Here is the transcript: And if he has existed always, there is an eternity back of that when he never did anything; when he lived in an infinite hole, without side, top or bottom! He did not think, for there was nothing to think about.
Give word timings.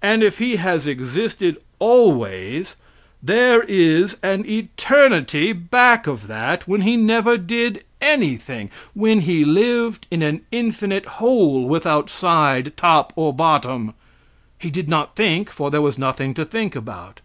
And 0.00 0.22
if 0.22 0.38
he 0.38 0.54
has 0.54 0.86
existed 0.86 1.56
always, 1.80 2.76
there 3.20 3.64
is 3.64 4.16
an 4.22 4.48
eternity 4.48 5.52
back 5.52 6.06
of 6.06 6.28
that 6.28 6.68
when 6.68 6.82
he 6.82 6.96
never 6.96 7.36
did 7.36 7.82
anything; 8.00 8.70
when 8.94 9.22
he 9.22 9.44
lived 9.44 10.06
in 10.12 10.22
an 10.22 10.42
infinite 10.52 11.06
hole, 11.18 11.66
without 11.68 12.08
side, 12.08 12.72
top 12.76 13.12
or 13.16 13.32
bottom! 13.34 13.94
He 14.60 14.70
did 14.70 14.88
not 14.88 15.16
think, 15.16 15.50
for 15.50 15.72
there 15.72 15.82
was 15.82 15.98
nothing 15.98 16.34
to 16.34 16.44
think 16.44 16.76
about. 16.76 17.18